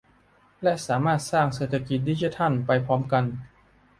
[0.63, 3.23] และสามารถสร้างเศรษฐกิจดิจิทัลไปพร้อมกัน